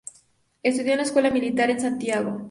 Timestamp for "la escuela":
0.97-1.29